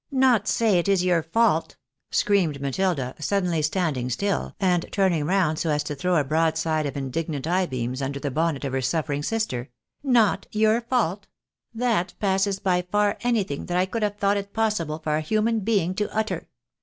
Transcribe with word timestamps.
"Not 0.29 0.47
say 0.47 0.79
it 0.79 0.87
is 0.87 1.03
your 1.05 1.21
fault?" 1.21 1.75
screamed 2.11 2.59
Matilda, 2.59 3.13
suddenly 3.19 3.61
stand 3.61 3.97
ing 3.97 4.09
still, 4.09 4.55
and 4.59 4.83
turning 4.91 5.25
round 5.25 5.59
so 5.59 5.69
as 5.69 5.83
to 5.83 5.93
throw 5.93 6.15
a 6.15 6.23
broadside 6.23 6.87
of 6.87 6.97
indignant 6.97 7.45
eye 7.45 7.67
beams 7.67 8.01
under 8.01 8.19
the 8.19 8.31
bonnet 8.31 8.65
of 8.65 8.73
her 8.73 8.81
suffering 8.81 9.21
sister;" 9.21 9.69
not 10.21 10.47
your 10.51 10.81
fault? 10.81 11.27
That 11.71 12.15
passes 12.19 12.57
by 12.57 12.81
far 12.81 13.19
anything 13.21 13.67
that 13.67 13.77
I 13.77 13.85
could 13.85 14.01
have 14.01 14.17
thought 14.17 14.37
it 14.37 14.53
possible 14.53 14.97
for 14.97 15.15
a 15.17 15.21
human 15.21 15.59
being 15.59 15.93
to 15.93 16.09
utter 16.11 16.47